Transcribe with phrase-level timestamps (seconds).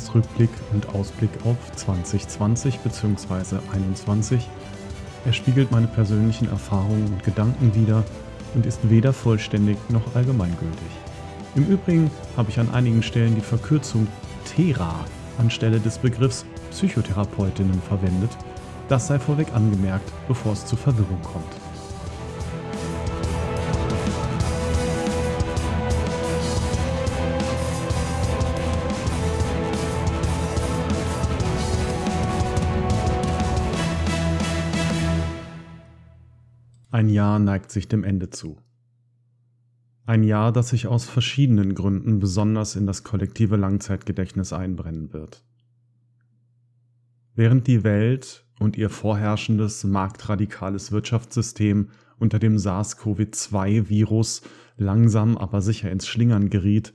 [0.00, 3.14] Jahresrückblick und Ausblick auf 2020 bzw.
[3.16, 4.48] 2021.
[5.26, 8.02] Er spiegelt meine persönlichen Erfahrungen und Gedanken wider
[8.54, 10.90] und ist weder vollständig noch allgemeingültig.
[11.54, 14.06] Im Übrigen habe ich an einigen Stellen die Verkürzung
[14.46, 14.94] TERA
[15.38, 18.30] anstelle des Begriffs Psychotherapeutinnen verwendet.
[18.88, 21.59] Das sei vorweg angemerkt, bevor es zu Verwirrung kommt.
[37.00, 38.58] Ein Jahr neigt sich dem Ende zu.
[40.04, 45.42] Ein Jahr, das sich aus verschiedenen Gründen besonders in das kollektive Langzeitgedächtnis einbrennen wird.
[47.34, 54.42] Während die Welt und ihr vorherrschendes marktradikales Wirtschaftssystem unter dem SARS-CoV-2-Virus
[54.76, 56.92] langsam aber sicher ins Schlingern geriet,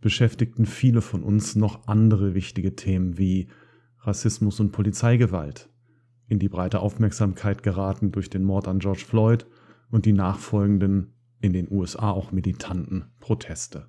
[0.00, 3.46] beschäftigten viele von uns noch andere wichtige Themen wie
[4.00, 5.68] Rassismus und Polizeigewalt,
[6.28, 9.46] in die breite Aufmerksamkeit geraten durch den Mord an George Floyd
[9.90, 13.88] und die nachfolgenden, in den USA auch militanten Proteste.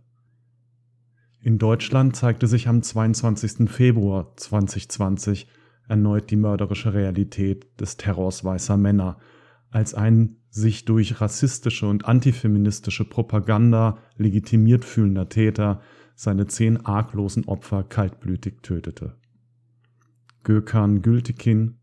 [1.41, 3.69] In Deutschland zeigte sich am 22.
[3.69, 5.47] Februar 2020
[5.87, 9.17] erneut die mörderische Realität des Terrors weißer Männer,
[9.69, 15.81] als ein sich durch rassistische und antifeministische Propaganda legitimiert fühlender Täter
[16.15, 19.15] seine zehn arglosen Opfer kaltblütig tötete.
[20.43, 21.77] Gökhan Gültekin,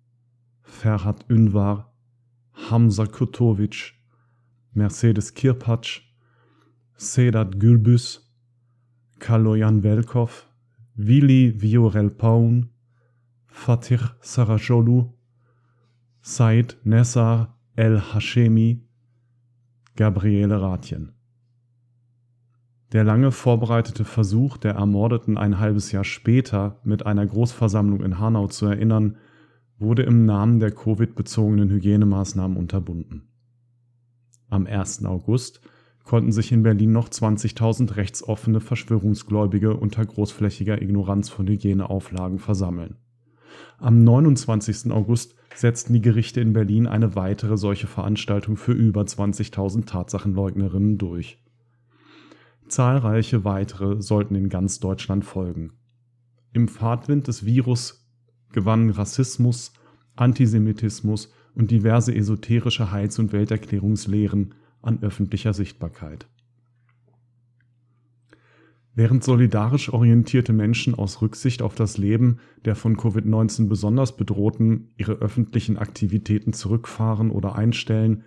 [0.65, 1.93] Ferhat Ünvar,
[2.53, 3.95] Hamza Kurtovic,
[4.73, 6.01] Mercedes Kirpatsch,
[6.97, 8.33] Sedat Gülbüs,
[9.21, 10.49] Kaloyan Velkov,
[10.97, 12.71] Willi Viorel Paun,
[13.47, 15.13] Fatih Sarajolu,
[16.23, 18.83] Said Nessar El Hashemi,
[19.97, 21.13] Gabriele Ratjen.
[22.93, 28.47] Der lange vorbereitete Versuch der Ermordeten ein halbes Jahr später mit einer Großversammlung in Hanau
[28.47, 29.17] zu erinnern,
[29.79, 33.29] wurde im Namen der Covid-bezogenen Hygienemaßnahmen unterbunden.
[34.49, 35.05] Am 1.
[35.05, 35.61] August
[36.05, 42.97] konnten sich in Berlin noch 20.000 rechtsoffene Verschwörungsgläubige unter großflächiger Ignoranz von Hygieneauflagen versammeln.
[43.79, 44.93] Am 29.
[44.93, 51.39] August setzten die Gerichte in Berlin eine weitere solche Veranstaltung für über 20.000 Tatsachenleugnerinnen durch.
[52.69, 55.73] Zahlreiche weitere sollten in ganz Deutschland folgen.
[56.53, 58.04] Im Fahrtwind des Virus
[58.55, 59.75] gewannen Rassismus,
[60.17, 66.27] Antisemitismus und diverse esoterische Heils- und Welterklärungslehren an öffentlicher Sichtbarkeit.
[68.97, 75.15] Während solidarisch orientierte Menschen aus Rücksicht auf das Leben der von Covid-19 besonders Bedrohten ihre
[75.15, 78.23] öffentlichen Aktivitäten zurückfahren oder einstellen,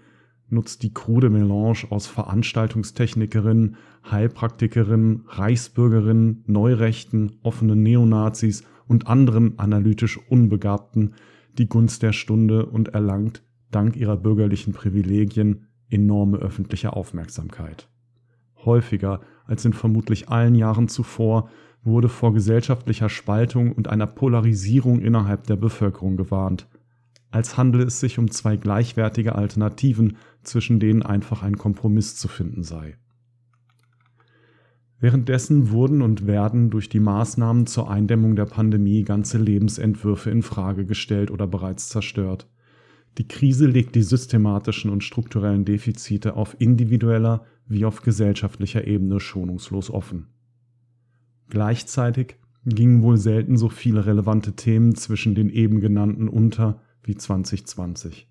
[0.49, 3.77] nutzt die krude Melange aus Veranstaltungstechnikerinnen,
[4.09, 11.13] Heilpraktikerinnen, Reichsbürgerinnen, Neurechten, offenen Neonazis und anderen analytisch Unbegabten
[11.57, 17.89] die Gunst der Stunde und erlangt, dank ihrer bürgerlichen Privilegien, enorme öffentliche Aufmerksamkeit.
[18.63, 21.49] Häufiger als in vermutlich allen Jahren zuvor
[21.83, 26.67] wurde vor gesellschaftlicher Spaltung und einer Polarisierung innerhalb der Bevölkerung gewarnt,
[27.31, 32.63] als handele es sich um zwei gleichwertige Alternativen, zwischen denen einfach ein Kompromiss zu finden
[32.63, 32.97] sei.
[34.99, 40.85] Währenddessen wurden und werden durch die Maßnahmen zur Eindämmung der Pandemie ganze Lebensentwürfe in Frage
[40.85, 42.47] gestellt oder bereits zerstört.
[43.19, 49.91] Die Krise legt die systematischen und strukturellen Defizite auf individueller wie auf gesellschaftlicher Ebene schonungslos
[49.91, 50.27] offen.
[51.49, 52.35] Gleichzeitig
[52.65, 58.27] gingen wohl selten so viele relevante Themen zwischen den eben genannten unter wie 2020.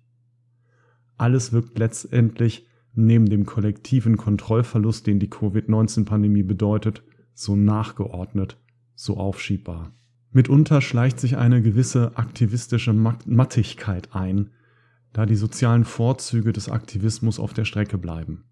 [1.17, 7.03] Alles wirkt letztendlich neben dem kollektiven Kontrollverlust, den die Covid-19-Pandemie bedeutet,
[7.33, 8.57] so nachgeordnet,
[8.95, 9.91] so aufschiebbar.
[10.31, 14.51] Mitunter schleicht sich eine gewisse aktivistische Mattigkeit ein,
[15.13, 18.43] da die sozialen Vorzüge des Aktivismus auf der Strecke bleiben.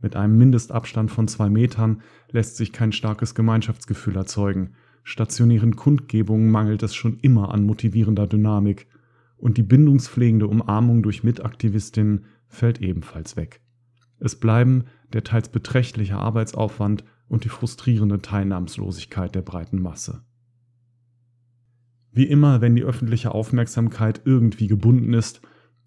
[0.00, 4.74] Mit einem Mindestabstand von zwei Metern lässt sich kein starkes Gemeinschaftsgefühl erzeugen.
[5.04, 8.88] Stationären Kundgebungen mangelt es schon immer an motivierender Dynamik
[9.36, 13.61] und die bindungspflegende Umarmung durch Mitaktivistinnen fällt ebenfalls weg.
[14.24, 20.22] Es bleiben der teils beträchtliche Arbeitsaufwand und die frustrierende Teilnahmslosigkeit der breiten Masse.
[22.12, 25.40] Wie immer, wenn die öffentliche Aufmerksamkeit irgendwie gebunden ist,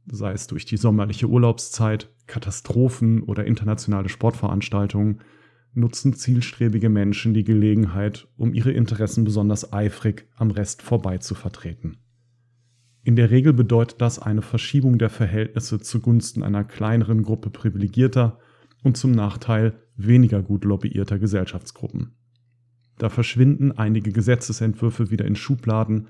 [0.05, 5.21] sei es durch die sommerliche Urlaubszeit, Katastrophen oder internationale Sportveranstaltungen,
[5.73, 11.99] nutzen zielstrebige Menschen die Gelegenheit, um ihre Interessen besonders eifrig am Rest vorbei zu vertreten.
[13.05, 18.39] In der Regel bedeutet das eine Verschiebung der Verhältnisse zugunsten einer kleineren Gruppe privilegierter
[18.81, 22.15] und zum Nachteil weniger gut lobbyierter Gesellschaftsgruppen.
[22.97, 26.07] Da verschwinden einige Gesetzesentwürfe wieder in Schubladen,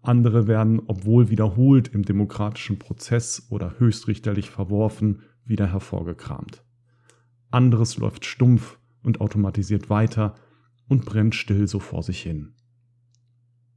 [0.00, 6.64] andere werden, obwohl wiederholt im demokratischen Prozess oder höchstrichterlich verworfen, wieder hervorgekramt.
[7.50, 10.34] Anderes läuft stumpf und automatisiert weiter
[10.88, 12.54] und brennt still so vor sich hin.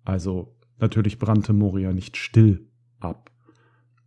[0.06, 2.68] Also natürlich brannte Moria nicht still
[3.00, 3.32] ab,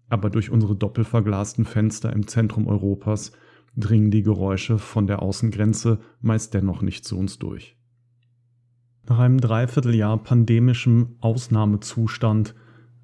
[0.08, 3.32] aber durch unsere doppelverglasten Fenster im Zentrum Europas
[3.76, 7.76] dringen die Geräusche von der Außengrenze meist dennoch nicht zu uns durch.
[9.06, 12.54] Nach einem Dreivierteljahr pandemischem Ausnahmezustand,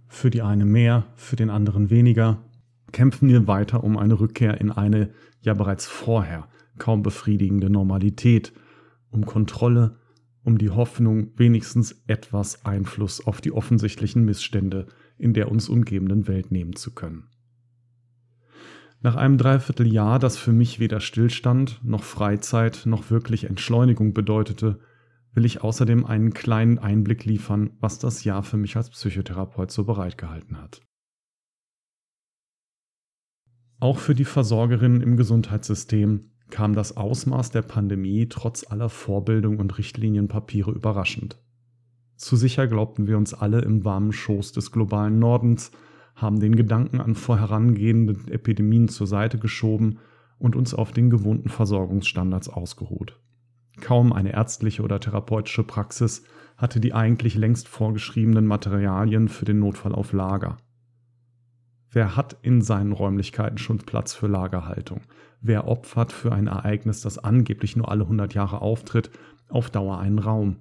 [0.06, 2.44] für die eine mehr, für den anderen weniger,
[2.92, 8.52] kämpfen wir weiter um eine Rückkehr in eine ja bereits vorher kaum befriedigende Normalität,
[9.10, 9.99] um Kontrolle,
[10.42, 14.86] um die Hoffnung, wenigstens etwas Einfluss auf die offensichtlichen Missstände
[15.18, 17.28] in der uns umgebenden Welt nehmen zu können.
[19.02, 24.80] Nach einem Dreivierteljahr, das für mich weder Stillstand noch Freizeit noch wirklich Entschleunigung bedeutete,
[25.32, 29.84] will ich außerdem einen kleinen Einblick liefern, was das Jahr für mich als Psychotherapeut so
[29.84, 30.82] bereitgehalten hat.
[33.78, 39.78] Auch für die Versorgerinnen im Gesundheitssystem kam das Ausmaß der Pandemie trotz aller Vorbildung und
[39.78, 41.38] Richtlinienpapiere überraschend.
[42.16, 45.70] Zu sicher glaubten wir uns alle im warmen Schoß des globalen Nordens,
[46.14, 49.98] haben den Gedanken an vorherangehende Epidemien zur Seite geschoben
[50.38, 53.18] und uns auf den gewohnten Versorgungsstandards ausgeruht.
[53.80, 56.24] Kaum eine ärztliche oder therapeutische Praxis
[56.56, 60.58] hatte die eigentlich längst vorgeschriebenen Materialien für den Notfall auf Lager.
[61.92, 65.02] Wer hat in seinen Räumlichkeiten schon Platz für Lagerhaltung?
[65.40, 69.10] Wer opfert für ein Ereignis, das angeblich nur alle 100 Jahre auftritt,
[69.48, 70.56] auf Dauer einen Raum?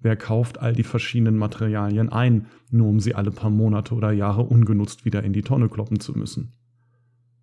[0.00, 4.42] Wer kauft all die verschiedenen Materialien ein, nur um sie alle paar Monate oder Jahre
[4.42, 6.54] ungenutzt wieder in die Tonne kloppen zu müssen?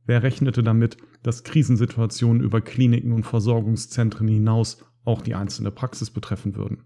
[0.06, 6.56] Wer rechnete damit, dass Krisensituationen über Kliniken und Versorgungszentren hinaus auch die einzelne Praxis betreffen
[6.56, 6.84] würden?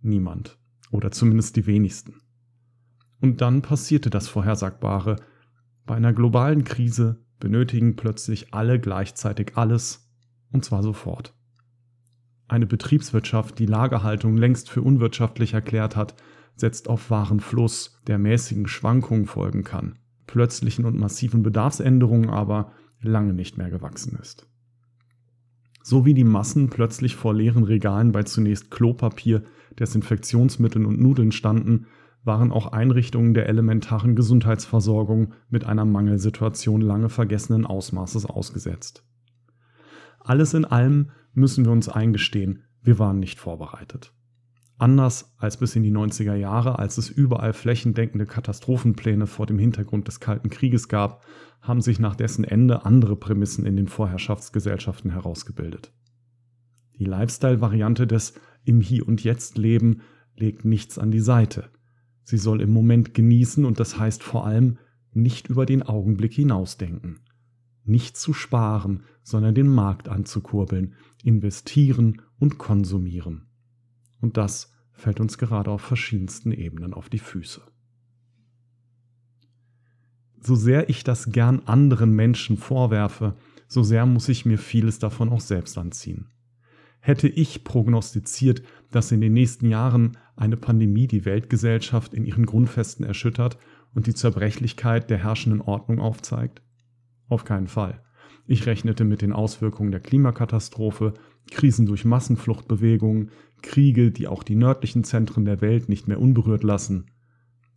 [0.00, 0.58] Niemand.
[0.90, 2.14] Oder zumindest die wenigsten.
[3.20, 5.16] Und dann passierte das Vorhersagbare.
[5.86, 10.10] Bei einer globalen Krise benötigen plötzlich alle gleichzeitig alles,
[10.50, 11.32] und zwar sofort.
[12.48, 16.16] Eine Betriebswirtschaft, die Lagerhaltung längst für unwirtschaftlich erklärt hat,
[16.56, 23.32] setzt auf wahren Fluss, der mäßigen Schwankungen folgen kann, plötzlichen und massiven Bedarfsänderungen aber lange
[23.32, 24.48] nicht mehr gewachsen ist.
[25.82, 29.44] So wie die Massen plötzlich vor leeren Regalen bei zunächst Klopapier,
[29.78, 31.86] Desinfektionsmitteln und Nudeln standen,
[32.26, 39.04] waren auch Einrichtungen der elementaren Gesundheitsversorgung mit einer Mangelsituation lange vergessenen Ausmaßes ausgesetzt.
[40.20, 44.12] Alles in allem müssen wir uns eingestehen, wir waren nicht vorbereitet.
[44.78, 50.06] Anders als bis in die 90er Jahre, als es überall flächendeckende Katastrophenpläne vor dem Hintergrund
[50.06, 51.24] des Kalten Krieges gab,
[51.62, 55.92] haben sich nach dessen Ende andere Prämissen in den Vorherrschaftsgesellschaften herausgebildet.
[56.98, 60.02] Die Lifestyle-Variante des im Hier und Jetzt Leben
[60.36, 61.70] legt nichts an die Seite.
[62.28, 64.78] Sie soll im Moment genießen und das heißt vor allem
[65.12, 67.20] nicht über den Augenblick hinausdenken.
[67.84, 73.46] Nicht zu sparen, sondern den Markt anzukurbeln, investieren und konsumieren.
[74.20, 77.62] Und das fällt uns gerade auf verschiedensten Ebenen auf die Füße.
[80.40, 83.36] So sehr ich das gern anderen Menschen vorwerfe,
[83.68, 86.26] so sehr muss ich mir vieles davon auch selbst anziehen.
[86.98, 93.04] Hätte ich prognostiziert, dass in den nächsten Jahren eine Pandemie die Weltgesellschaft in ihren Grundfesten
[93.04, 93.56] erschüttert
[93.94, 96.62] und die Zerbrechlichkeit der herrschenden Ordnung aufzeigt?
[97.28, 98.02] Auf keinen Fall.
[98.46, 101.14] Ich rechnete mit den Auswirkungen der Klimakatastrophe,
[101.50, 103.30] Krisen durch Massenfluchtbewegungen,
[103.62, 107.06] Kriege, die auch die nördlichen Zentren der Welt nicht mehr unberührt lassen.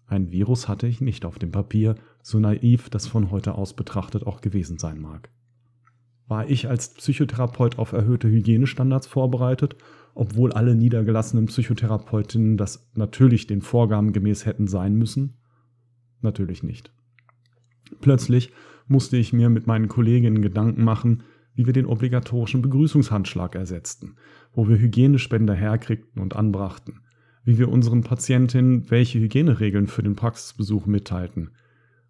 [0.05, 4.25] Ein Virus hatte ich nicht auf dem Papier, so naiv das von heute aus betrachtet
[4.25, 5.29] auch gewesen sein mag.
[6.27, 9.75] War ich als Psychotherapeut auf erhöhte Hygienestandards vorbereitet
[10.19, 15.37] obwohl alle niedergelassenen Psychotherapeutinnen das natürlich den Vorgaben gemäß hätten sein müssen?
[16.19, 16.91] Natürlich nicht.
[18.01, 18.51] Plötzlich
[18.85, 21.23] musste ich mir mit meinen Kolleginnen Gedanken machen,
[21.53, 24.17] wie wir den obligatorischen Begrüßungshandschlag ersetzten,
[24.51, 26.99] wo wir Hygienespender herkriegten und anbrachten,
[27.45, 31.51] wie wir unseren Patientinnen welche Hygieneregeln für den Praxisbesuch mitteilten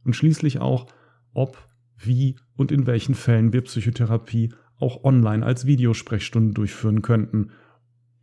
[0.03, 0.87] und schließlich auch,
[1.31, 1.63] ob,
[1.95, 7.51] wie und in welchen Fällen wir Psychotherapie auch online als Videosprechstunde durchführen könnten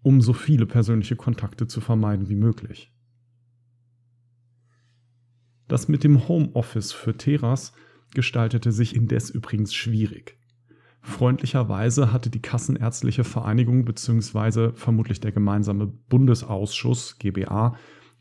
[0.06, 2.92] um so viele persönliche Kontakte zu vermeiden wie möglich.
[5.66, 7.72] Das mit dem Homeoffice für Teras
[8.14, 10.38] gestaltete sich indes übrigens schwierig.
[11.02, 14.74] Freundlicherweise hatte die Kassenärztliche Vereinigung bzw.
[14.74, 17.76] vermutlich der gemeinsame Bundesausschuss GBA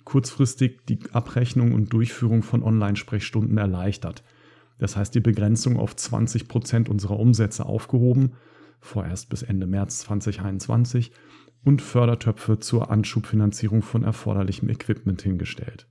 [0.06, 4.24] kurzfristig die Abrechnung und Durchführung von Online-Sprechstunden erleichtert.
[4.80, 8.32] Das heißt, die Begrenzung auf 20 Prozent unserer Umsätze aufgehoben,
[8.80, 11.12] vorerst bis Ende März 2021,
[11.66, 15.90] und Fördertöpfe zur Anschubfinanzierung von erforderlichem Equipment hingestellt.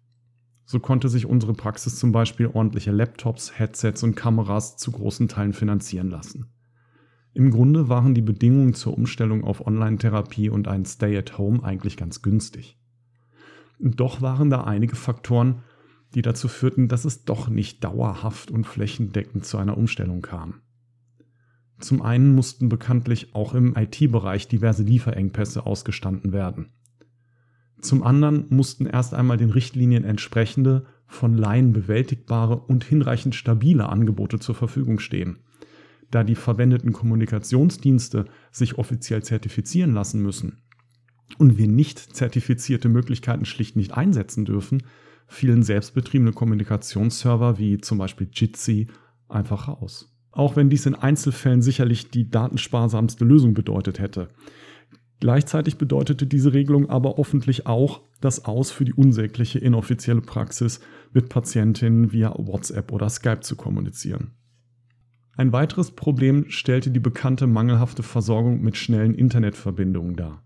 [0.65, 5.53] So konnte sich unsere Praxis zum Beispiel ordentliche Laptops, Headsets und Kameras zu großen Teilen
[5.53, 6.47] finanzieren lassen.
[7.35, 12.79] Im Grunde waren die Bedingungen zur Umstellung auf Online-Therapie und ein Stay-at-Home eigentlich ganz günstig.
[13.79, 15.63] Und doch waren da einige Faktoren,
[16.15, 20.61] die dazu führten, dass es doch nicht dauerhaft und flächendeckend zu einer Umstellung kam.
[21.81, 26.71] Zum einen mussten bekanntlich auch im IT-Bereich diverse Lieferengpässe ausgestanden werden.
[27.81, 34.39] Zum anderen mussten erst einmal den Richtlinien entsprechende, von Laien bewältigbare und hinreichend stabile Angebote
[34.39, 35.41] zur Verfügung stehen.
[36.11, 40.63] Da die verwendeten Kommunikationsdienste sich offiziell zertifizieren lassen müssen
[41.39, 44.83] und wir nicht zertifizierte Möglichkeiten schlicht nicht einsetzen dürfen,
[45.27, 48.89] fielen selbstbetriebene Kommunikationsserver wie zum Beispiel Jitsi
[49.29, 50.14] einfach raus.
[50.35, 54.29] Auch wenn dies in Einzelfällen sicherlich die datensparsamste Lösung bedeutet hätte.
[55.21, 60.81] Gleichzeitig bedeutete diese Regelung aber hoffentlich auch das Aus für die unsägliche inoffizielle Praxis,
[61.13, 64.33] mit Patientinnen via WhatsApp oder Skype zu kommunizieren.
[65.37, 70.43] Ein weiteres Problem stellte die bekannte mangelhafte Versorgung mit schnellen Internetverbindungen dar.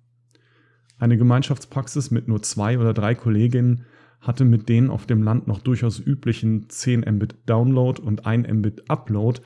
[0.98, 3.84] Eine Gemeinschaftspraxis mit nur zwei oder drei Kolleginnen
[4.20, 8.90] hatte mit den auf dem Land noch durchaus üblichen 10 Mbit Download und 1 Mbit
[8.90, 9.40] Upload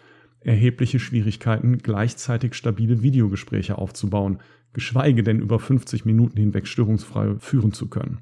[0.44, 4.38] erhebliche Schwierigkeiten, gleichzeitig stabile Videogespräche aufzubauen,
[4.72, 8.20] geschweige denn über 50 Minuten hinweg störungsfrei führen zu können.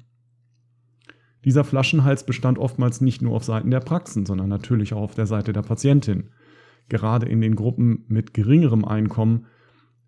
[1.45, 5.25] Dieser Flaschenhals bestand oftmals nicht nur auf Seiten der Praxen, sondern natürlich auch auf der
[5.25, 6.29] Seite der Patientin.
[6.87, 9.47] Gerade in den Gruppen mit geringerem Einkommen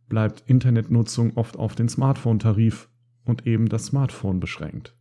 [0.09, 2.89] bleibt Internetnutzung oft auf den Smartphone-Tarif
[3.25, 4.95] und eben das Smartphone beschränkt.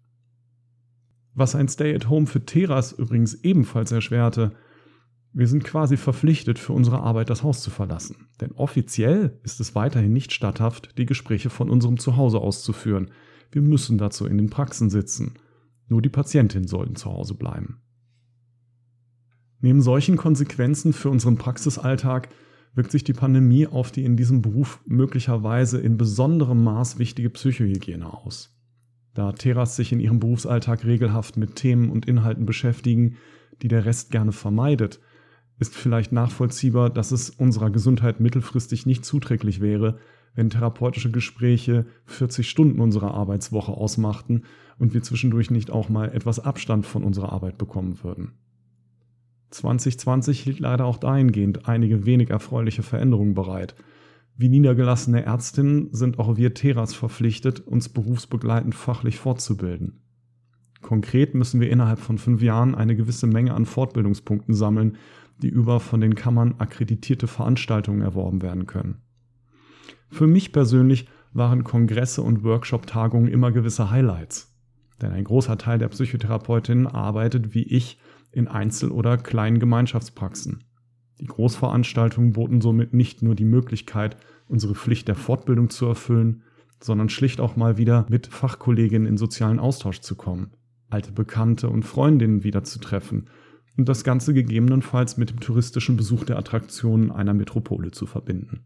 [1.35, 4.53] Was ein Stay-at-Home für Teras übrigens ebenfalls erschwerte,
[5.35, 8.29] wir sind quasi verpflichtet, für unsere Arbeit das Haus zu verlassen.
[8.41, 13.11] Denn offiziell ist es weiterhin nicht statthaft, die Gespräche von unserem Zuhause auszuführen.
[13.51, 15.35] Wir müssen dazu in den Praxen sitzen.
[15.89, 17.81] Nur die Patientin sollten zu Hause bleiben.
[19.61, 22.29] Neben solchen Konsequenzen für unseren Praxisalltag
[22.75, 28.13] wirkt sich die Pandemie auf die in diesem Beruf möglicherweise in besonderem Maß wichtige Psychohygiene
[28.13, 28.55] aus.
[29.15, 33.17] Da Teras sich in ihrem Berufsalltag regelhaft mit Themen und Inhalten beschäftigen,
[33.61, 35.01] die der Rest gerne vermeidet,
[35.63, 39.99] ist vielleicht nachvollziehbar, dass es unserer Gesundheit mittelfristig nicht zuträglich wäre,
[40.35, 44.43] wenn therapeutische Gespräche 40 Stunden unserer Arbeitswoche ausmachten
[44.79, 48.33] und wir zwischendurch nicht auch mal etwas Abstand von unserer Arbeit bekommen würden.
[49.51, 53.75] 2020 hielt leider auch dahingehend einige wenig erfreuliche Veränderungen bereit.
[54.37, 60.01] Wie niedergelassene Ärztinnen sind auch wir Teras verpflichtet, uns berufsbegleitend fachlich fortzubilden.
[60.83, 64.97] Konkret müssen wir innerhalb von fünf Jahren eine gewisse Menge an Fortbildungspunkten sammeln,
[65.43, 69.03] die über von den Kammern akkreditierte Veranstaltungen erworben werden können.
[70.09, 74.55] Für mich persönlich waren Kongresse und Workshop-Tagungen immer gewisse Highlights.
[75.01, 77.99] Denn ein großer Teil der Psychotherapeutinnen arbeitet wie ich
[78.31, 80.65] in Einzel- oder kleinen Gemeinschaftspraxen.
[81.19, 84.17] Die Großveranstaltungen boten somit nicht nur die Möglichkeit,
[84.49, 86.43] unsere Pflicht der Fortbildung zu erfüllen,
[86.81, 90.53] sondern schlicht auch mal wieder mit Fachkolleginnen in sozialen Austausch zu kommen,
[90.91, 93.27] alte Bekannte und Freundinnen wieder zu treffen
[93.77, 98.65] und das Ganze gegebenenfalls mit dem touristischen Besuch der Attraktionen einer Metropole zu verbinden.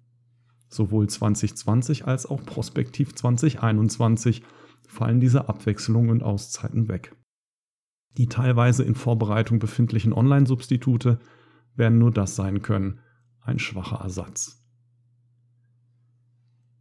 [0.69, 4.43] Sowohl 2020 als auch prospektiv 2021
[4.87, 7.15] fallen diese Abwechslungen und Auszeiten weg.
[8.17, 11.19] Die teilweise in Vorbereitung befindlichen Online-Substitute
[11.75, 13.01] werden nur das sein können,
[13.43, 14.63] ein schwacher Ersatz.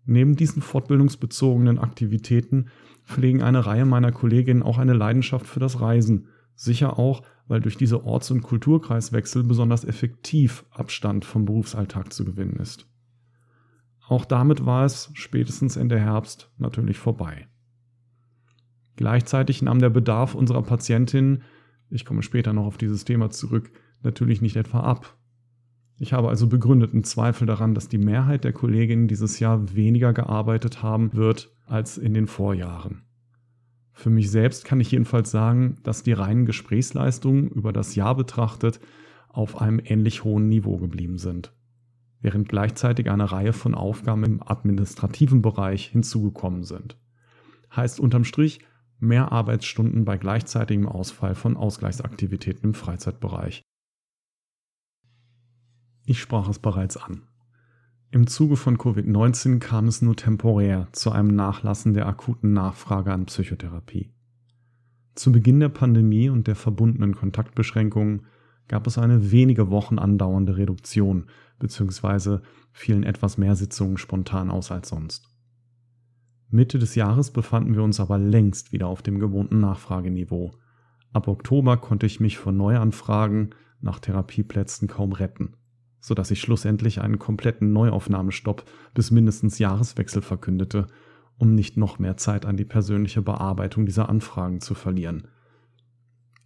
[0.05, 2.67] Neben diesen fortbildungsbezogenen Aktivitäten
[3.03, 7.77] pflegen eine Reihe meiner Kolleginnen auch eine Leidenschaft für das Reisen, sicher auch, weil durch
[7.77, 12.87] diese Orts- und Kulturkreiswechsel besonders effektiv Abstand vom Berufsalltag zu gewinnen ist.
[14.07, 17.47] Auch damit war es spätestens Ende Herbst natürlich vorbei.
[18.95, 21.43] Gleichzeitig nahm der Bedarf unserer Patientinnen,
[21.89, 23.71] ich komme später noch auf dieses Thema zurück,
[24.03, 25.17] natürlich nicht etwa ab.
[25.97, 30.83] Ich habe also begründeten Zweifel daran, dass die Mehrheit der Kolleginnen dieses Jahr weniger gearbeitet
[30.83, 33.03] haben wird als in den Vorjahren.
[33.95, 38.81] Für mich selbst kann ich jedenfalls sagen, dass die reinen Gesprächsleistungen über das Jahr betrachtet
[39.29, 41.53] auf einem ähnlich hohen Niveau geblieben sind,
[42.19, 46.97] während gleichzeitig eine Reihe von Aufgaben im administrativen Bereich hinzugekommen sind.
[47.73, 48.59] Heißt unterm Strich
[48.99, 53.61] mehr Arbeitsstunden bei gleichzeitigem Ausfall von Ausgleichsaktivitäten im Freizeitbereich.
[56.05, 57.23] Ich sprach es bereits an.
[58.11, 63.25] Im Zuge von Covid-19 kam es nur temporär zu einem Nachlassen der akuten Nachfrage an
[63.25, 64.11] Psychotherapie.
[65.15, 68.25] Zu Beginn der Pandemie und der verbundenen Kontaktbeschränkungen
[68.67, 71.25] gab es eine wenige Wochen andauernde Reduktion
[71.59, 72.39] bzw.
[72.71, 75.29] fielen etwas mehr Sitzungen spontan aus als sonst.
[76.49, 80.53] Mitte des Jahres befanden wir uns aber längst wieder auf dem gewohnten Nachfrageniveau.
[81.11, 85.55] Ab Oktober konnte ich mich von Neuanfragen nach Therapieplätzen kaum retten,
[86.05, 90.85] sodass ich schlussendlich einen kompletten Neuaufnahmestopp bis mindestens Jahreswechsel verkündete,
[91.39, 95.27] um nicht noch mehr Zeit an die persönliche Bearbeitung dieser Anfragen zu verlieren.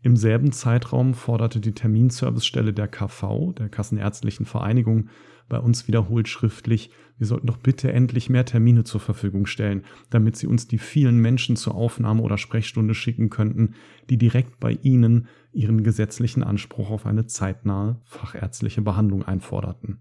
[0.01, 5.09] Im selben Zeitraum forderte die Terminservicestelle der KV, der Kassenärztlichen Vereinigung,
[5.49, 10.37] bei uns wiederholt schriftlich, wir sollten doch bitte endlich mehr Termine zur Verfügung stellen, damit
[10.37, 13.73] sie uns die vielen Menschen zur Aufnahme oder Sprechstunde schicken könnten,
[14.09, 19.99] die direkt bei ihnen ihren gesetzlichen Anspruch auf eine zeitnahe fachärztliche Behandlung einforderten.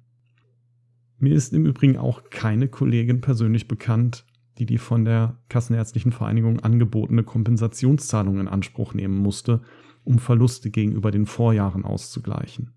[1.19, 4.25] Mir ist im Übrigen auch keine Kollegin persönlich bekannt,
[4.59, 9.63] die die von der Kassenärztlichen Vereinigung angebotene Kompensationszahlung in Anspruch nehmen musste,
[10.09, 12.73] um Verluste gegenüber den Vorjahren auszugleichen.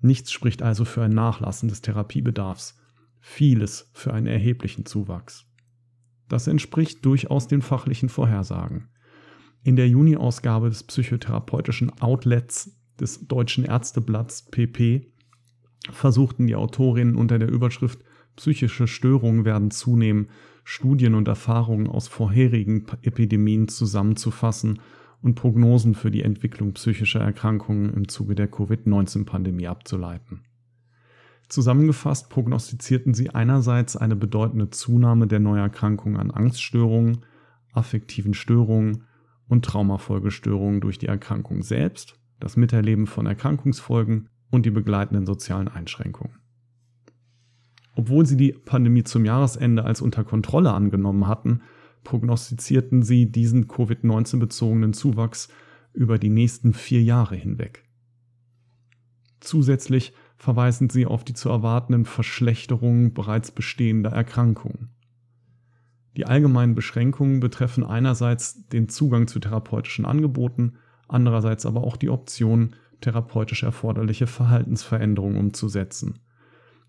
[0.00, 2.76] Nichts spricht also für ein Nachlassen des Therapiebedarfs,
[3.20, 5.46] vieles für einen erheblichen Zuwachs.
[6.28, 8.88] Das entspricht durchaus den fachlichen Vorhersagen.
[9.62, 15.12] In der Juni-Ausgabe des psychotherapeutischen Outlets des Deutschen Ärzteblatts PP
[15.92, 18.00] versuchten die Autorinnen unter der Überschrift
[18.34, 20.30] Psychische Störungen werden zunehmen,
[20.64, 24.80] Studien und Erfahrungen aus vorherigen Epidemien zusammenzufassen
[25.22, 30.40] und Prognosen für die Entwicklung psychischer Erkrankungen im Zuge der Covid-19-Pandemie abzuleiten.
[31.48, 37.24] Zusammengefasst prognostizierten sie einerseits eine bedeutende Zunahme der Neuerkrankungen an Angststörungen,
[37.72, 39.04] affektiven Störungen
[39.48, 46.38] und Traumafolgestörungen durch die Erkrankung selbst, das Miterleben von Erkrankungsfolgen und die begleitenden sozialen Einschränkungen.
[47.94, 51.60] Obwohl sie die Pandemie zum Jahresende als unter Kontrolle angenommen hatten,
[52.04, 55.48] prognostizierten sie diesen Covid-19 bezogenen Zuwachs
[55.92, 57.84] über die nächsten vier Jahre hinweg.
[59.40, 64.90] Zusätzlich verweisen sie auf die zu erwartenden Verschlechterungen bereits bestehender Erkrankungen.
[66.16, 70.74] Die allgemeinen Beschränkungen betreffen einerseits den Zugang zu therapeutischen Angeboten,
[71.08, 76.20] andererseits aber auch die Option, therapeutisch erforderliche Verhaltensveränderungen umzusetzen.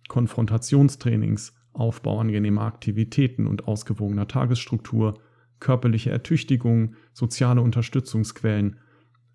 [0.07, 5.19] Konfrontationstrainings, Aufbau angenehmer Aktivitäten und ausgewogener Tagesstruktur,
[5.59, 8.77] körperliche Ertüchtigung, soziale Unterstützungsquellen,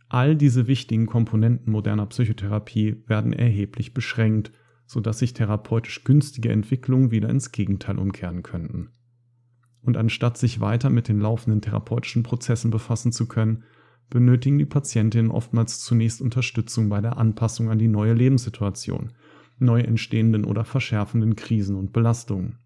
[0.08, 4.52] all diese wichtigen Komponenten moderner Psychotherapie werden erheblich beschränkt,
[4.86, 8.90] sodass sich therapeutisch günstige Entwicklungen wieder ins Gegenteil umkehren könnten.
[9.82, 13.64] Und anstatt sich weiter mit den laufenden therapeutischen Prozessen befassen zu können,
[14.08, 19.12] benötigen die Patientinnen oftmals zunächst Unterstützung bei der Anpassung an die neue Lebenssituation–
[19.58, 22.58] neu entstehenden oder verschärfenden Krisen und Belastungen.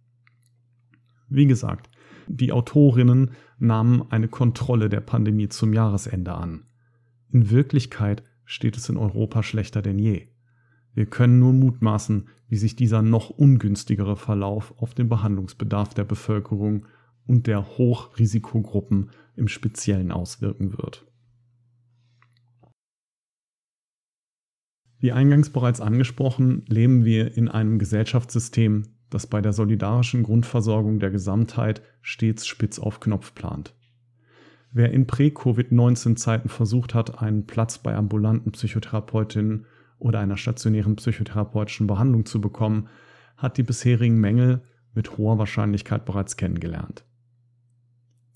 [1.28, 1.88] Wie gesagt,
[2.28, 6.66] die Autorinnen nahmen eine Kontrolle der Pandemie zum Jahresende an.
[7.30, 10.28] In Wirklichkeit steht es in Europa schlechter denn je.
[10.94, 16.86] Wir können nur mutmaßen, wie sich dieser noch ungünstigere Verlauf auf den Behandlungsbedarf der Bevölkerung
[17.26, 21.06] und der Hochrisikogruppen im Speziellen auswirken wird.
[25.02, 31.10] Wie eingangs bereits angesprochen, leben wir in einem Gesellschaftssystem, das bei der solidarischen Grundversorgung der
[31.10, 33.74] Gesamtheit stets spitz auf Knopf plant.
[34.70, 39.66] Wer in Prä-Covid-19-Zeiten versucht hat, einen Platz bei ambulanten Psychotherapeutinnen
[39.98, 42.88] oder einer stationären psychotherapeutischen Behandlung zu bekommen,
[43.36, 44.62] hat die bisherigen Mängel
[44.94, 47.04] mit hoher Wahrscheinlichkeit bereits kennengelernt.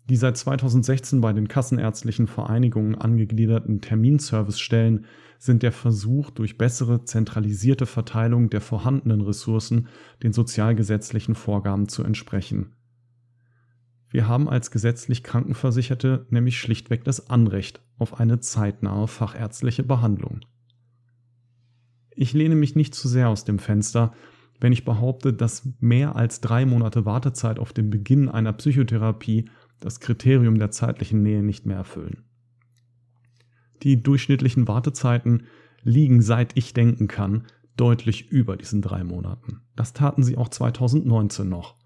[0.08, 5.06] Die seit 2016 bei den kassenärztlichen Vereinigungen angegliederten Terminservicestellen
[5.38, 9.88] sind der Versuch, durch bessere zentralisierte Verteilung der vorhandenen Ressourcen
[10.22, 12.72] den sozialgesetzlichen Vorgaben zu entsprechen.
[14.08, 20.40] Wir haben als gesetzlich Krankenversicherte nämlich schlichtweg das Anrecht auf eine zeitnahe fachärztliche Behandlung.
[22.14, 24.12] Ich lehne mich nicht zu sehr aus dem Fenster,
[24.60, 30.00] wenn ich behaupte, dass mehr als drei Monate Wartezeit auf den Beginn einer Psychotherapie das
[30.00, 32.24] Kriterium der zeitlichen Nähe nicht mehr erfüllen.
[33.82, 35.44] Die durchschnittlichen Wartezeiten
[35.82, 39.60] liegen, seit ich denken kann, deutlich über diesen drei Monaten.
[39.76, 41.76] Das taten sie auch 2019 noch.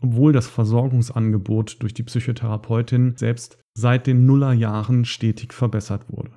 [0.00, 6.32] Obwohl das Versorgungsangebot durch die Psychotherapeutin selbst seit den Nullerjahren stetig verbessert wurde.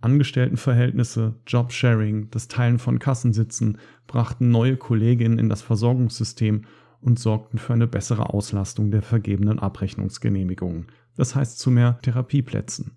[0.00, 6.62] Angestelltenverhältnisse, Jobsharing, das Teilen von Kassensitzen brachten neue Kolleginnen in das Versorgungssystem
[7.00, 12.96] und sorgten für eine bessere Auslastung der vergebenen Abrechnungsgenehmigungen, das heißt zu mehr Therapieplätzen.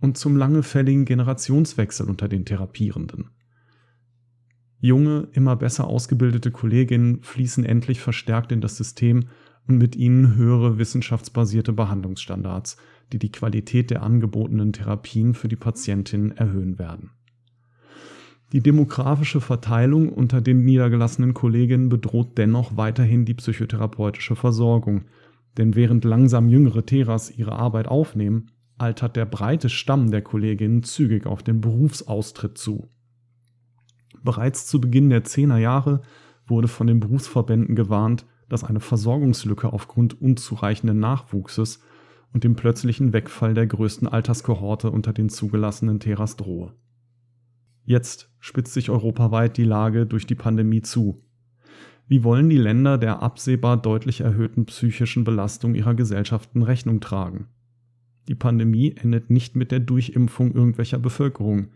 [0.00, 3.30] Und zum langefälligen Generationswechsel unter den Therapierenden.
[4.78, 9.28] Junge, immer besser ausgebildete Kolleginnen fließen endlich verstärkt in das System
[9.66, 12.76] und mit ihnen höhere wissenschaftsbasierte Behandlungsstandards,
[13.12, 17.10] die die Qualität der angebotenen Therapien für die Patientinnen erhöhen werden.
[18.52, 25.02] Die demografische Verteilung unter den niedergelassenen Kolleginnen bedroht dennoch weiterhin die psychotherapeutische Versorgung.
[25.56, 31.26] Denn während langsam jüngere Teras ihre Arbeit aufnehmen, altert der breite Stamm der Kolleginnen zügig
[31.26, 32.88] auf den Berufsaustritt zu.
[34.22, 36.02] Bereits zu Beginn der Zehnerjahre
[36.46, 41.80] wurde von den Berufsverbänden gewarnt, dass eine Versorgungslücke aufgrund unzureichenden Nachwuchses
[42.32, 46.74] und dem plötzlichen Wegfall der größten Alterskohorte unter den zugelassenen Teras drohe.
[47.86, 51.22] Jetzt spitzt sich europaweit die Lage durch die Pandemie zu.
[52.08, 57.46] Wie wollen die Länder der absehbar deutlich erhöhten psychischen Belastung ihrer Gesellschaften Rechnung tragen?
[58.26, 61.68] Die Pandemie endet nicht mit der Durchimpfung irgendwelcher Bevölkerung,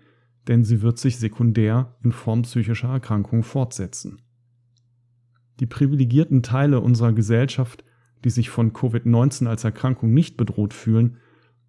[0.49, 4.21] denn sie wird sich sekundär in Form psychischer Erkrankungen fortsetzen.
[5.61, 7.85] Die privilegierten Teile unserer Gesellschaft,
[8.25, 11.19] die sich von Covid-19 als Erkrankung nicht bedroht fühlen,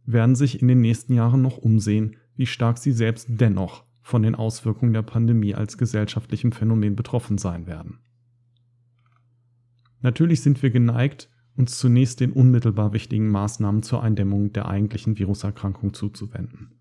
[0.08, 4.36] werden sich in den nächsten Jahren noch umsehen, wie stark sie selbst dennoch von den
[4.36, 8.00] Auswirkungen der Pandemie als gesellschaftlichem Phänomen betroffen sein werden.
[10.02, 15.94] Natürlich sind wir geneigt, uns zunächst den unmittelbar wichtigen Maßnahmen zur Eindämmung der eigentlichen Viruserkrankung
[15.94, 16.72] zuzuwenden.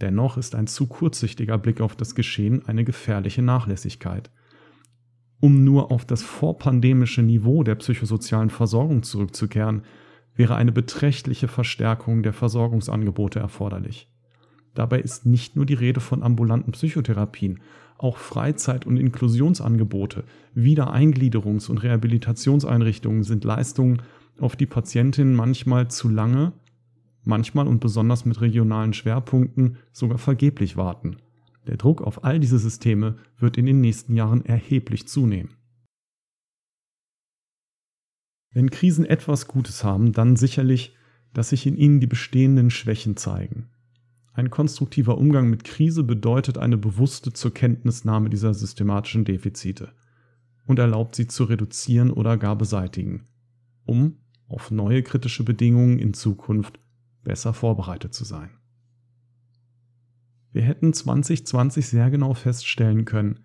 [0.00, 4.30] Dennoch ist ein zu kurzsichtiger Blick auf das Geschehen eine gefährliche Nachlässigkeit.
[5.40, 9.82] Um nur auf das vorpandemische Niveau der psychosozialen Versorgung zurückzukehren,
[10.34, 14.11] wäre eine beträchtliche Verstärkung der Versorgungsangebote erforderlich.
[14.74, 17.60] Dabei ist nicht nur die Rede von ambulanten Psychotherapien,
[17.98, 20.24] auch Freizeit- und Inklusionsangebote,
[20.56, 24.02] Wiedereingliederungs- und Rehabilitationseinrichtungen sind Leistungen,
[24.38, 26.52] auf die Patientinnen manchmal zu lange,
[27.22, 31.16] manchmal und besonders mit regionalen Schwerpunkten sogar vergeblich warten.
[31.66, 35.50] Der Druck auf all diese Systeme wird in den nächsten Jahren erheblich zunehmen.
[38.52, 40.96] Wenn Krisen etwas Gutes haben, dann sicherlich,
[41.32, 43.68] dass sich in ihnen die bestehenden Schwächen zeigen.
[44.34, 49.92] Ein konstruktiver Umgang mit Krise bedeutet eine bewusste Zurkenntnisnahme dieser systematischen Defizite
[50.66, 53.26] und erlaubt sie zu reduzieren oder gar beseitigen,
[53.84, 54.16] um
[54.48, 56.78] auf neue kritische Bedingungen in Zukunft
[57.24, 58.50] besser vorbereitet zu sein.
[60.52, 63.40] Wir hätten 2020 sehr genau feststellen können,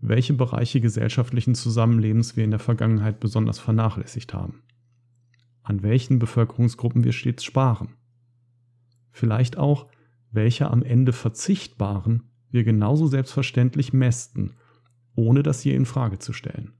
[0.00, 4.62] welche Bereiche gesellschaftlichen Zusammenlebens wir in der Vergangenheit besonders vernachlässigt haben,
[5.62, 7.94] an welchen Bevölkerungsgruppen wir stets sparen,
[9.10, 9.88] vielleicht auch,
[10.34, 14.52] welche am Ende verzichtbaren wir genauso selbstverständlich mästen,
[15.14, 16.72] ohne das je in Frage zu stellen.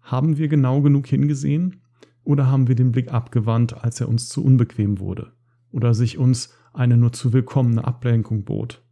[0.00, 1.82] Haben wir genau genug hingesehen
[2.24, 5.32] oder haben wir den Blick abgewandt, als er uns zu unbequem wurde
[5.70, 8.82] oder sich uns eine nur zu willkommene Ablenkung bot?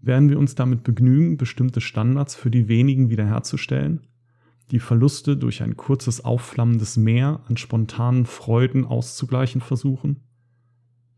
[0.00, 4.06] Werden wir uns damit begnügen, bestimmte Standards für die wenigen wiederherzustellen,
[4.70, 10.27] die Verluste durch ein kurzes aufflammendes Meer an spontanen Freuden auszugleichen versuchen?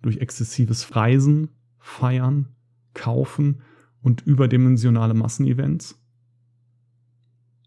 [0.03, 2.49] Durch exzessives Reisen, Feiern,
[2.95, 3.63] Kaufen
[4.03, 6.01] und überdimensionale Massenevents?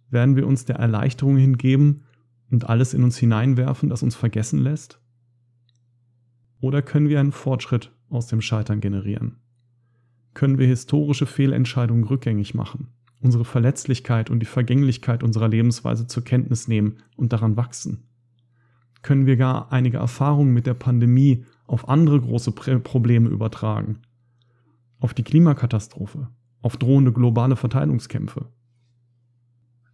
[0.10, 2.04] Werden wir uns der Erleichterung hingeben
[2.52, 5.00] und alles in uns hineinwerfen, das uns vergessen lässt?
[6.60, 9.38] Oder können wir einen Fortschritt aus dem Scheitern generieren?
[10.34, 12.88] Können wir historische Fehlentscheidungen rückgängig machen,
[13.20, 18.08] unsere Verletzlichkeit und die Vergänglichkeit unserer Lebensweise zur Kenntnis nehmen und daran wachsen?
[19.02, 24.00] Können wir gar einige Erfahrungen mit der Pandemie auf andere große Probleme übertragen.
[25.00, 26.28] Auf die Klimakatastrophe,
[26.62, 28.46] auf drohende globale Verteilungskämpfe.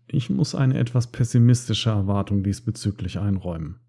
[0.07, 3.79] Ich muss eine etwas pessimistische Erwartung diesbezüglich einräumen.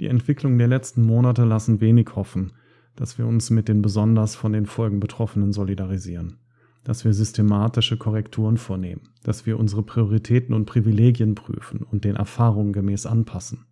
[0.00, 2.52] Die Entwicklungen der letzten Monate lassen wenig hoffen,
[2.96, 6.38] dass wir uns mit den besonders von den Folgen Betroffenen solidarisieren,
[6.84, 12.72] dass wir systematische Korrekturen vornehmen, dass wir unsere Prioritäten und Privilegien prüfen und den Erfahrungen
[12.72, 13.66] gemäß anpassen.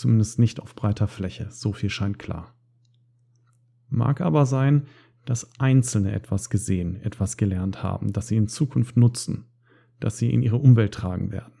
[0.00, 2.54] Zumindest nicht auf breiter Fläche, so viel scheint klar.
[3.90, 4.86] Mag aber sein,
[5.26, 9.44] dass Einzelne etwas gesehen, etwas gelernt haben, das sie in Zukunft nutzen,
[9.98, 11.52] das sie in ihre Umwelt tragen werden.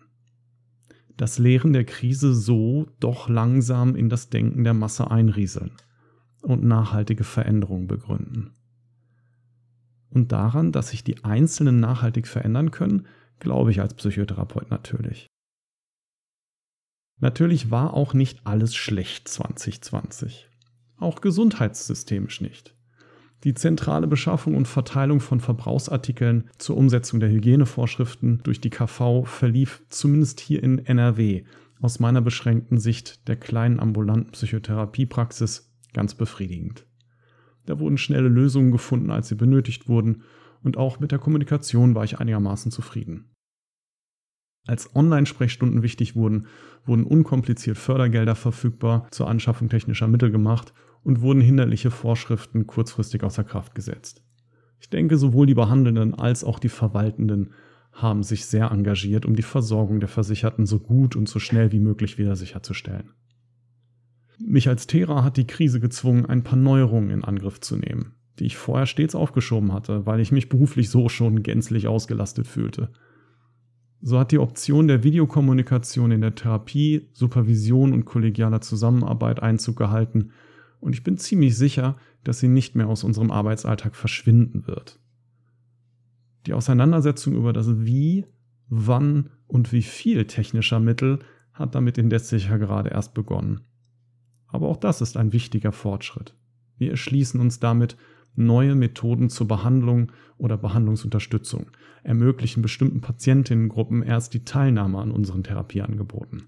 [1.18, 5.72] Das Lehren der Krise so doch langsam in das Denken der Masse einrieseln
[6.40, 8.54] und nachhaltige Veränderungen begründen.
[10.08, 13.06] Und daran, dass sich die Einzelnen nachhaltig verändern können,
[13.38, 15.28] glaube ich als Psychotherapeut natürlich.
[17.20, 20.48] Natürlich war auch nicht alles schlecht 2020.
[20.98, 22.74] Auch gesundheitssystemisch nicht.
[23.44, 29.82] Die zentrale Beschaffung und Verteilung von Verbrauchsartikeln zur Umsetzung der Hygienevorschriften durch die KV verlief
[29.88, 31.44] zumindest hier in NRW
[31.80, 36.86] aus meiner beschränkten Sicht der kleinen ambulanten Psychotherapiepraxis ganz befriedigend.
[37.66, 40.22] Da wurden schnelle Lösungen gefunden, als sie benötigt wurden,
[40.62, 43.30] und auch mit der Kommunikation war ich einigermaßen zufrieden.
[44.66, 46.46] Als Online-Sprechstunden wichtig wurden,
[46.84, 53.44] wurden unkompliziert Fördergelder verfügbar zur Anschaffung technischer Mittel gemacht und wurden hinderliche Vorschriften kurzfristig außer
[53.44, 54.22] Kraft gesetzt.
[54.80, 57.50] Ich denke, sowohl die Behandelnden als auch die Verwaltenden
[57.92, 61.80] haben sich sehr engagiert, um die Versorgung der Versicherten so gut und so schnell wie
[61.80, 63.10] möglich wieder sicherzustellen.
[64.38, 68.46] Mich als Thera hat die Krise gezwungen, ein paar Neuerungen in Angriff zu nehmen, die
[68.46, 72.90] ich vorher stets aufgeschoben hatte, weil ich mich beruflich so schon gänzlich ausgelastet fühlte.
[74.02, 80.30] So hat die Option der Videokommunikation in der Therapie, Supervision und kollegialer Zusammenarbeit Einzug gehalten
[80.80, 84.98] und ich bin ziemlich sicher, dass sie nicht mehr aus unserem Arbeitsalltag verschwinden wird.
[86.46, 88.24] Die Auseinandersetzung über das Wie,
[88.68, 91.18] wann und wie viel technischer Mittel
[91.52, 93.60] hat damit indes sicher gerade erst begonnen.
[94.46, 96.34] Aber auch das ist ein wichtiger Fortschritt.
[96.78, 97.96] Wir erschließen uns damit
[98.34, 101.70] neue Methoden zur Behandlung oder Behandlungsunterstützung,
[102.02, 106.44] ermöglichen bestimmten Patientinnengruppen erst die Teilnahme an unseren Therapieangeboten.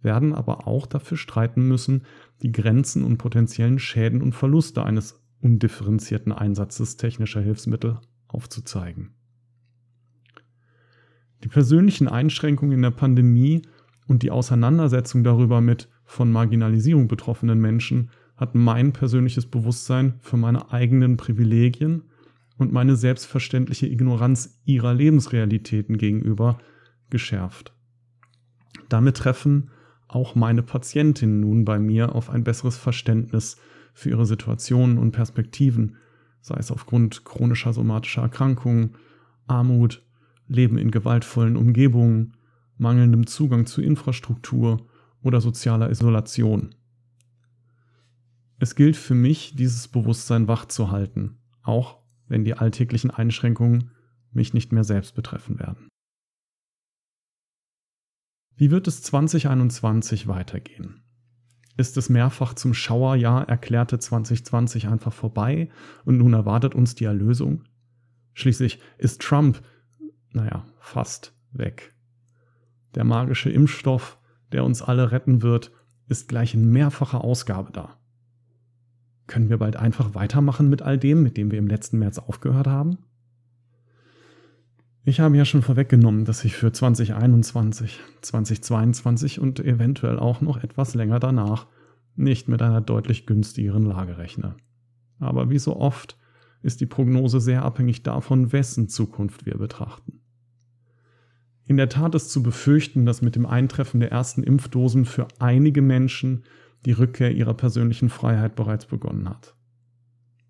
[0.00, 2.02] Werden aber auch dafür streiten müssen,
[2.42, 9.14] die Grenzen und potenziellen Schäden und Verluste eines undifferenzierten Einsatzes technischer Hilfsmittel aufzuzeigen.
[11.44, 13.62] Die persönlichen Einschränkungen in der Pandemie
[14.06, 20.72] und die Auseinandersetzung darüber mit von Marginalisierung betroffenen Menschen hat mein persönliches Bewusstsein für meine
[20.72, 22.02] eigenen Privilegien
[22.58, 26.58] und meine selbstverständliche Ignoranz ihrer Lebensrealitäten gegenüber
[27.10, 27.74] geschärft.
[28.88, 29.70] Damit treffen
[30.08, 33.56] auch meine Patientinnen nun bei mir auf ein besseres Verständnis
[33.94, 35.96] für ihre Situationen und Perspektiven,
[36.40, 38.96] sei es aufgrund chronischer somatischer Erkrankungen,
[39.46, 40.02] Armut,
[40.48, 42.34] Leben in gewaltvollen Umgebungen,
[42.76, 44.86] mangelndem Zugang zu Infrastruktur
[45.22, 46.74] oder sozialer Isolation.
[48.62, 51.98] Es gilt für mich, dieses Bewusstsein wachzuhalten, auch
[52.28, 53.90] wenn die alltäglichen Einschränkungen
[54.30, 55.88] mich nicht mehr selbst betreffen werden.
[58.54, 61.02] Wie wird es 2021 weitergehen?
[61.76, 65.68] Ist es mehrfach zum Schauerjahr erklärte 2020 einfach vorbei
[66.04, 67.64] und nun erwartet uns die Erlösung?
[68.32, 69.60] Schließlich ist Trump,
[70.30, 71.96] naja, fast weg.
[72.94, 74.20] Der magische Impfstoff,
[74.52, 75.72] der uns alle retten wird,
[76.06, 77.98] ist gleich in mehrfacher Ausgabe da.
[79.26, 82.66] Können wir bald einfach weitermachen mit all dem, mit dem wir im letzten März aufgehört
[82.66, 82.98] haben?
[85.04, 90.94] Ich habe ja schon vorweggenommen, dass ich für 2021, 2022 und eventuell auch noch etwas
[90.94, 91.66] länger danach
[92.14, 94.54] nicht mit einer deutlich günstigeren Lage rechne.
[95.18, 96.18] Aber wie so oft
[96.62, 100.20] ist die Prognose sehr abhängig davon, wessen Zukunft wir betrachten.
[101.66, 105.82] In der Tat ist zu befürchten, dass mit dem Eintreffen der ersten Impfdosen für einige
[105.82, 106.44] Menschen
[106.84, 109.54] die Rückkehr ihrer persönlichen Freiheit bereits begonnen hat.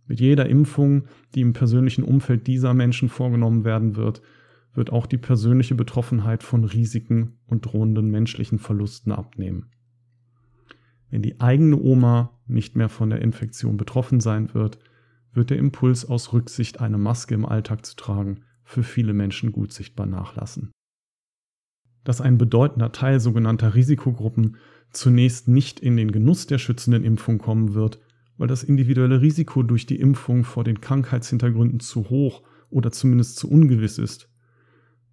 [0.06, 4.22] Mit jeder Impfung, die im persönlichen Umfeld dieser Menschen vorgenommen werden wird,
[4.74, 9.70] wird auch die persönliche Betroffenheit von Risiken und drohenden menschlichen Verlusten abnehmen.
[11.10, 14.78] Wenn die eigene Oma nicht mehr von der Infektion betroffen sein wird,
[15.34, 19.72] wird der Impuls aus Rücksicht, eine Maske im Alltag zu tragen, für viele Menschen gut
[19.72, 20.72] sichtbar nachlassen.
[22.04, 24.56] Dass ein bedeutender Teil sogenannter Risikogruppen
[24.90, 28.00] zunächst nicht in den Genuss der schützenden Impfung kommen wird,
[28.36, 33.50] weil das individuelle Risiko durch die Impfung vor den Krankheitshintergründen zu hoch oder zumindest zu
[33.50, 34.28] ungewiss ist,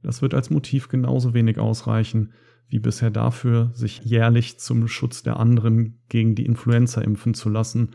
[0.02, 2.34] das wird als Motiv genauso wenig ausreichen
[2.70, 7.92] wie bisher dafür, sich jährlich zum Schutz der anderen gegen die Influenza impfen zu lassen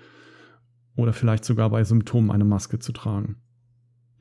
[0.96, 3.36] oder vielleicht sogar bei Symptomen eine Maske zu tragen.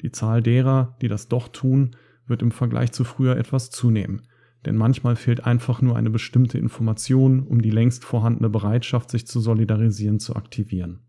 [0.02, 1.96] Die Zahl derer, die das doch tun,
[2.28, 4.28] wird im Vergleich zu früher etwas zunehmen,
[4.66, 9.40] denn manchmal fehlt einfach nur eine bestimmte Information, um die längst vorhandene Bereitschaft, sich zu
[9.40, 11.00] solidarisieren, zu aktivieren.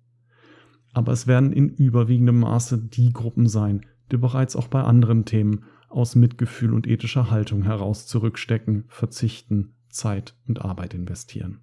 [0.92, 5.64] Aber es werden in überwiegendem Maße die Gruppen sein, die bereits auch bei anderen Themen
[5.88, 11.62] aus Mitgefühl und ethischer Haltung heraus zurückstecken, verzichten, Zeit und Arbeit investieren.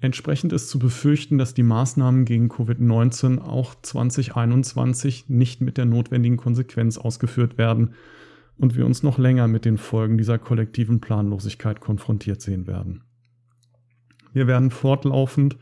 [0.00, 6.36] Entsprechend ist zu befürchten, dass die Maßnahmen gegen Covid-19 auch 2021 nicht mit der notwendigen
[6.36, 7.94] Konsequenz ausgeführt werden
[8.56, 13.02] und wir uns noch länger mit den Folgen dieser kollektiven Planlosigkeit konfrontiert sehen werden.
[14.32, 15.56] Wir werden fortlaufend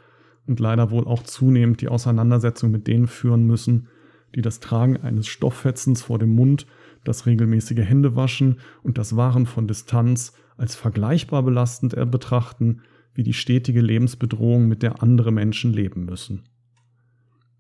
[0.47, 3.89] und leider wohl auch zunehmend die Auseinandersetzung mit denen führen müssen,
[4.35, 6.67] die das Tragen eines Stofffetzens vor dem Mund
[7.05, 12.83] das regelmäßige Händewaschen und das Wahren von Distanz als vergleichbar belastend betrachten
[13.15, 16.45] wie die stetige Lebensbedrohung, mit der andere Menschen leben müssen.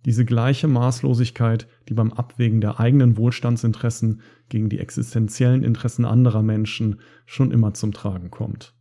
[0.04, 7.00] Diese gleiche Maßlosigkeit, die beim Abwägen der eigenen Wohlstandsinteressen gegen die existenziellen Interessen anderer Menschen
[7.24, 8.74] schon immer zum Tragen kommt.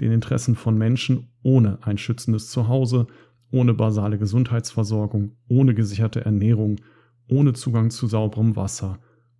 [0.00, 3.06] Den Interessen von Menschen ohne ein schützendes Zuhause,
[3.50, 6.80] ohne basale Gesundheitsversorgung, ohne gesicherte Ernährung,
[7.28, 8.98] ohne Zugang zu sauberem Wasser,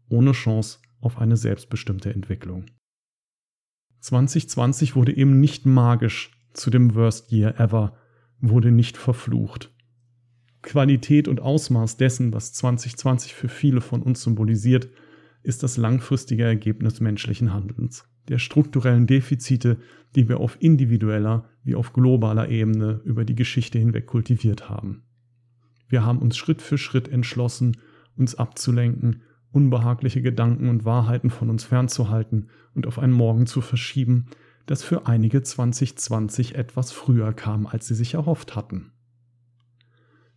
[0.08, 2.66] ohne Chance auf eine selbstbestimmte Entwicklung.
[4.00, 7.96] 2020 wurde eben nicht magisch zu dem Worst Year Ever,
[8.40, 9.71] wurde nicht verflucht.
[10.62, 14.88] Qualität und Ausmaß dessen, was 2020 für viele von uns symbolisiert,
[15.42, 19.78] ist das langfristige Ergebnis menschlichen Handelns, der strukturellen Defizite,
[20.14, 25.02] die wir auf individueller wie auf globaler Ebene über die Geschichte hinweg kultiviert haben.
[25.88, 27.76] Wir haben uns Schritt für Schritt entschlossen,
[28.16, 34.26] uns abzulenken, unbehagliche Gedanken und Wahrheiten von uns fernzuhalten und auf einen Morgen zu verschieben,
[34.66, 38.92] das für einige 2020 etwas früher kam, als sie sich erhofft hatten.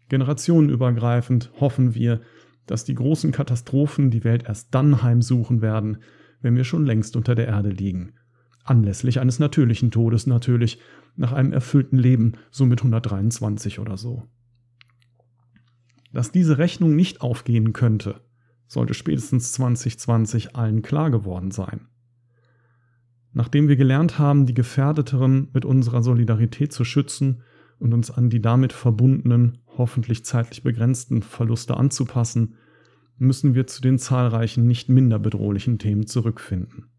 [0.10, 2.22] Generationenübergreifend hoffen wir,
[2.66, 5.98] dass die großen Katastrophen die Welt erst dann heimsuchen werden,
[6.42, 8.14] wenn wir schon längst unter der Erde liegen.
[8.64, 10.80] Anlässlich eines natürlichen Todes natürlich,
[11.16, 14.24] nach einem erfüllten Leben, so mit 123 oder so.
[16.12, 18.22] Dass diese Rechnung nicht aufgehen könnte,
[18.68, 21.88] sollte spätestens 2020 allen klar geworden sein.
[23.34, 27.44] Nachdem wir gelernt haben, die Gefährdeteren mit unserer Solidarität zu schützen
[27.80, 32.56] und uns an die damit verbundenen, hoffentlich zeitlich begrenzten Verluste anzupassen,
[33.18, 36.90] müssen wir zu den zahlreichen nicht minder bedrohlichen Themen zurückfinden.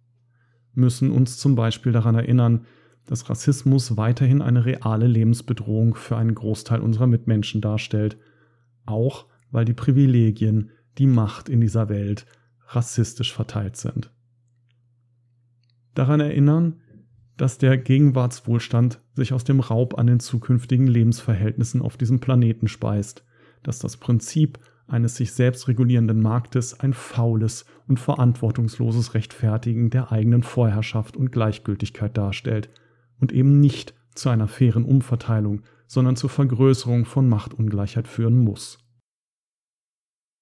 [0.73, 2.67] Müssen uns zum Beispiel daran erinnern,
[3.07, 8.19] dass Rassismus weiterhin eine reale Lebensbedrohung für einen Großteil unserer Mitmenschen darstellt,
[8.85, 12.27] auch weil die Privilegien, die Macht in dieser Welt
[12.69, 14.11] rassistisch verteilt sind.
[15.95, 16.81] Daran erinnern,
[17.37, 23.25] dass der Gegenwartswohlstand sich aus dem Raub an den zukünftigen Lebensverhältnissen auf diesem Planeten speist,
[23.63, 30.43] dass das Prinzip eines sich selbst regulierenden Marktes ein faules und verantwortungsloses Rechtfertigen der eigenen
[30.43, 32.71] Vorherrschaft und Gleichgültigkeit darstellt
[33.19, 38.79] und eben nicht zu einer fairen Umverteilung, sondern zur Vergrößerung von Machtungleichheit führen muss.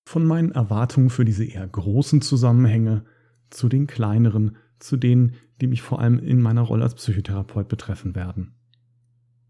[0.07, 3.04] Von meinen Erwartungen für diese eher großen Zusammenhänge
[3.50, 8.14] zu den kleineren, zu denen, die mich vor allem in meiner Rolle als Psychotherapeut betreffen
[8.14, 8.54] werden.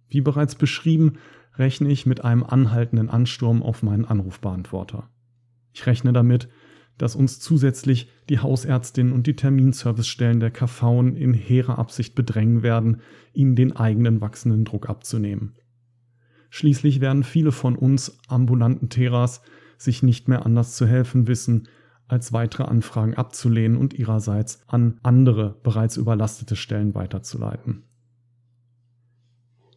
[0.08, 1.14] Wie bereits beschrieben,
[1.56, 5.08] rechne ich mit einem anhaltenden Ansturm auf meinen Anrufbeantworter.
[5.72, 6.48] Ich rechne damit,
[6.98, 13.00] dass uns zusätzlich die Hausärztinnen und die Terminservicestellen der KV in hehrer Absicht bedrängen werden,
[13.32, 15.56] ihnen den eigenen wachsenden Druck abzunehmen.
[16.50, 19.42] Schließlich werden viele von uns ambulanten Teras
[19.76, 21.66] sich nicht mehr anders zu helfen wissen,
[22.06, 27.84] als weitere Anfragen abzulehnen und ihrerseits an andere bereits überlastete Stellen weiterzuleiten.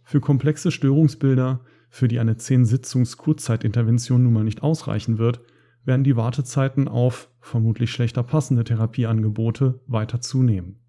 [0.03, 5.41] Für komplexe Störungsbilder, für die eine 10-Sitzungs-Kurzzeitintervention nun mal nicht ausreichen wird,
[5.83, 10.79] werden die Wartezeiten auf vermutlich schlechter passende Therapieangebote weiter zunehmen.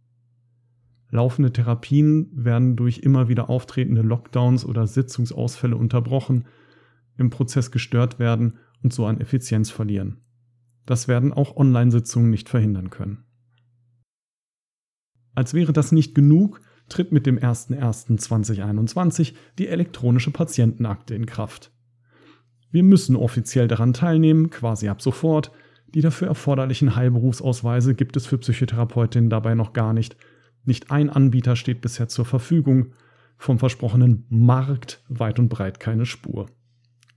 [1.11, 6.46] Laufende Therapien werden durch immer wieder auftretende Lockdowns oder Sitzungsausfälle unterbrochen,
[7.16, 10.18] im Prozess gestört werden und so an Effizienz verlieren.
[10.88, 13.22] Das werden auch Online-Sitzungen nicht verhindern können.
[15.35, 21.72] Als wäre das nicht genug, tritt mit dem 01.01.2021 die elektronische Patientenakte in Kraft.
[22.70, 25.53] Wir müssen offiziell daran teilnehmen, quasi ab sofort.
[25.88, 30.16] Die dafür erforderlichen Heilberufsausweise gibt es für Psychotherapeutinnen dabei noch gar nicht.
[30.64, 32.94] Nicht ein Anbieter steht bisher zur Verfügung.
[33.37, 36.46] Vom versprochenen Markt weit und breit keine Spur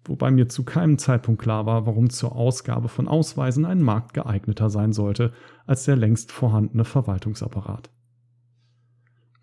[0.06, 4.70] wobei mir zu keinem Zeitpunkt klar war, warum zur Ausgabe von Ausweisen ein Markt geeigneter
[4.70, 5.32] sein sollte
[5.66, 7.90] als der längst vorhandene Verwaltungsapparat.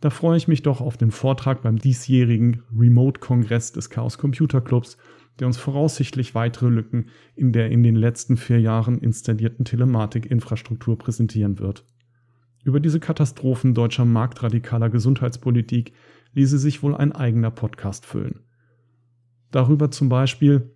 [0.01, 4.97] Da freue ich mich doch auf den Vortrag beim diesjährigen Remote-Kongress des Chaos Computer Clubs,
[5.39, 11.59] der uns voraussichtlich weitere Lücken in der in den letzten vier Jahren installierten Telematik-Infrastruktur präsentieren
[11.59, 11.85] wird.
[12.65, 15.93] Über diese Katastrophen deutscher marktradikaler Gesundheitspolitik
[16.33, 18.41] ließe sich wohl ein eigener Podcast füllen
[19.51, 20.71] darüber zum Beispiel,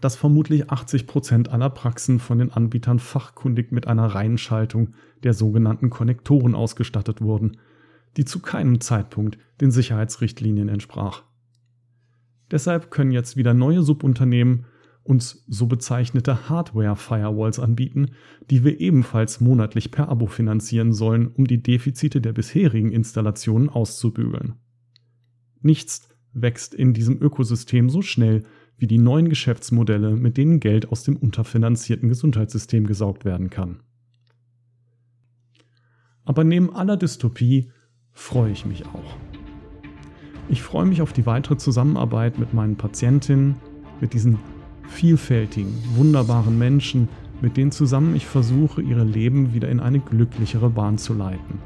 [0.00, 5.90] dass vermutlich 80 Prozent aller Praxen von den Anbietern fachkundig mit einer Reihenschaltung der sogenannten
[5.90, 7.58] Konnektoren ausgestattet wurden,
[8.16, 11.22] die zu keinem Zeitpunkt den Sicherheitsrichtlinien entsprach.
[12.50, 14.66] Deshalb können jetzt wieder neue Subunternehmen
[15.04, 18.12] uns so bezeichnete Hardware-Firewalls anbieten,
[18.50, 24.54] die wir ebenfalls monatlich per Abo finanzieren sollen, um die Defizite der bisherigen Installationen auszubügeln.
[25.60, 28.42] Nichts wächst in diesem Ökosystem so schnell
[28.78, 33.80] wie die neuen Geschäftsmodelle, mit denen Geld aus dem unterfinanzierten Gesundheitssystem gesaugt werden kann.
[36.24, 37.70] Aber neben aller Dystopie
[38.12, 39.16] freue ich mich auch.
[40.48, 43.56] Ich freue mich auf die weitere Zusammenarbeit mit meinen Patientinnen,
[44.00, 44.38] mit diesen
[44.88, 47.08] vielfältigen, wunderbaren Menschen,
[47.40, 51.58] mit denen zusammen ich versuche, ihre Leben wieder in eine glücklichere Bahn zu leiten.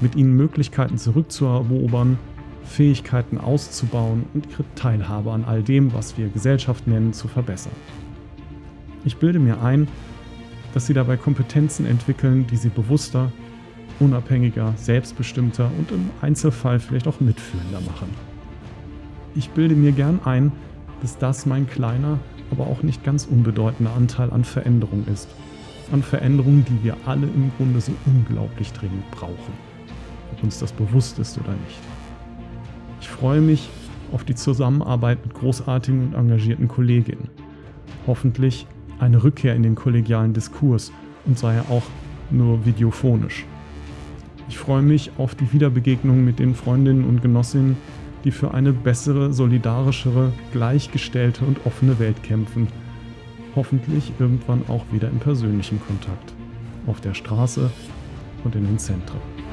[0.00, 2.18] Mit ihnen Möglichkeiten zurückzuerobern,
[2.66, 7.72] Fähigkeiten auszubauen und ihre Teilhabe an all dem, was wir Gesellschaft nennen, zu verbessern.
[9.04, 9.88] Ich bilde mir ein,
[10.74, 13.32] dass sie dabei Kompetenzen entwickeln, die sie bewusster,
[14.00, 18.08] unabhängiger, selbstbestimmter und im Einzelfall vielleicht auch mitfühlender machen.
[19.34, 20.52] ich bilde mir gern ein,
[21.02, 22.18] dass das mein kleiner,
[22.50, 25.28] aber auch nicht ganz unbedeutender Anteil an Veränderung ist.
[25.92, 29.52] An Veränderungen, die wir alle im Grunde so unglaublich dringend brauchen.
[30.32, 31.95] Ob uns das bewusst ist oder nicht.
[33.16, 33.70] Ich freue mich
[34.12, 37.30] auf die Zusammenarbeit mit großartigen und engagierten Kolleginnen.
[38.06, 38.66] Hoffentlich
[38.98, 40.92] eine Rückkehr in den kollegialen Diskurs
[41.24, 41.84] und sei er auch
[42.30, 43.46] nur videophonisch.
[44.50, 47.78] Ich freue mich auf die Wiederbegegnung mit den Freundinnen und Genossinnen,
[48.24, 52.68] die für eine bessere, solidarischere, gleichgestellte und offene Welt kämpfen.
[53.54, 56.34] Hoffentlich irgendwann auch wieder in persönlichem Kontakt.
[56.86, 57.70] Auf der Straße
[58.44, 59.45] und in den Zentren.